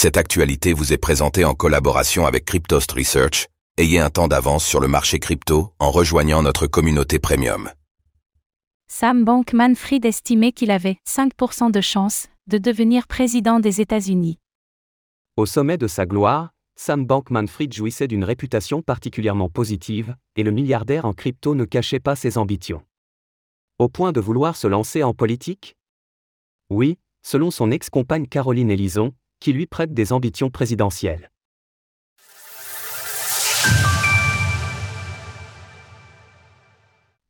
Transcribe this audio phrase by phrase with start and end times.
[0.00, 3.48] Cette actualité vous est présentée en collaboration avec Cryptost Research.
[3.78, 7.68] Ayez un temps d'avance sur le marché crypto en rejoignant notre communauté premium.
[8.86, 14.38] Sam Bankman-Fried estimait qu'il avait 5% de chance de devenir président des États-Unis.
[15.36, 21.06] Au sommet de sa gloire, Sam Bankman-Fried jouissait d'une réputation particulièrement positive, et le milliardaire
[21.06, 22.84] en crypto ne cachait pas ses ambitions.
[23.80, 25.74] Au point de vouloir se lancer en politique?
[26.70, 31.30] Oui, selon son ex-compagne Caroline Ellison, qui lui prête des ambitions présidentielles.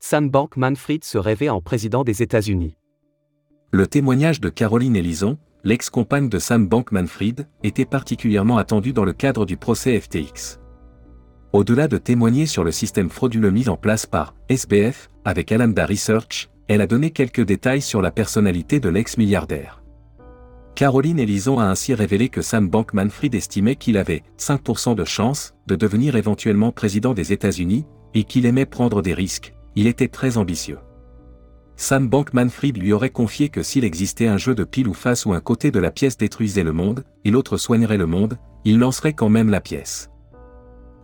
[0.00, 2.76] Sam Bankman-Fried se rêvait en président des États-Unis.
[3.72, 9.44] Le témoignage de Caroline Ellison, l'ex-compagne de Sam Bankman-Fried, était particulièrement attendu dans le cadre
[9.44, 10.60] du procès FTX.
[11.52, 16.48] Au-delà de témoigner sur le système frauduleux mis en place par SBF, avec Alameda Research,
[16.68, 19.77] elle a donné quelques détails sur la personnalité de l'ex-milliardaire.
[20.78, 25.74] Caroline Ellison a ainsi révélé que Sam Bankman-Fried estimait qu'il avait 5% de chance de
[25.74, 29.54] devenir éventuellement président des États-Unis et qu'il aimait prendre des risques.
[29.74, 30.78] Il était très ambitieux.
[31.74, 35.32] Sam Bankman-Fried lui aurait confié que s'il existait un jeu de pile ou face où
[35.32, 39.14] un côté de la pièce détruisait le monde et l'autre soignerait le monde, il lancerait
[39.14, 40.10] quand même la pièce.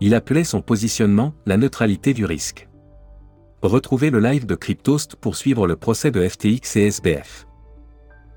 [0.00, 2.68] Il appelait son positionnement la neutralité du risque.
[3.60, 7.48] Retrouvez le live de Cryptost pour suivre le procès de FTX et SBF.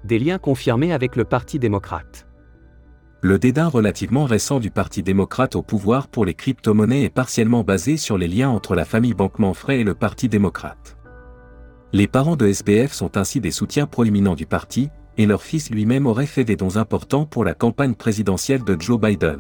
[0.03, 2.27] Des liens confirmés avec le Parti démocrate.
[3.21, 7.97] Le dédain relativement récent du Parti démocrate au pouvoir pour les crypto-monnaies est partiellement basé
[7.97, 10.97] sur les liens entre la famille Bankman-Fried et le Parti démocrate.
[11.93, 16.05] Les parents de SBF sont ainsi des soutiens proéminents du parti, et leur fils lui-même
[16.05, 19.39] aurait fait des dons importants pour la campagne présidentielle de Joe Biden.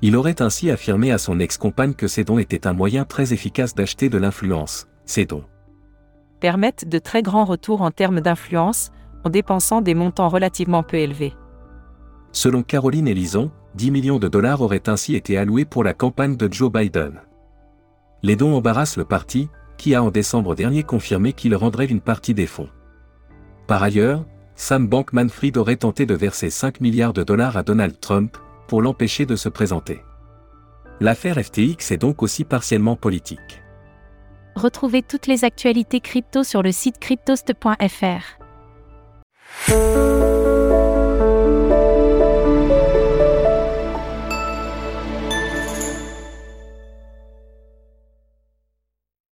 [0.00, 3.74] Il aurait ainsi affirmé à son ex-compagne que ces dons étaient un moyen très efficace
[3.74, 4.86] d'acheter de l'influence.
[5.06, 5.44] Ces dons
[6.40, 8.90] permettent de très grands retours en termes d'influence,
[9.24, 11.34] en dépensant des montants relativement peu élevés.
[12.32, 16.52] Selon Caroline Ellison, 10 millions de dollars auraient ainsi été alloués pour la campagne de
[16.52, 17.20] Joe Biden.
[18.22, 22.34] Les dons embarrassent le parti, qui a en décembre dernier confirmé qu'il rendrait une partie
[22.34, 22.68] des fonds.
[23.66, 24.24] Par ailleurs,
[24.56, 28.36] Sam Bankman-Fried aurait tenté de verser 5 milliards de dollars à Donald Trump,
[28.68, 30.02] pour l'empêcher de se présenter.
[31.00, 33.62] L'affaire FTX est donc aussi partiellement politique.
[34.54, 38.39] Retrouvez toutes les actualités crypto sur le site cryptost.fr.
[39.52, 39.89] Thank.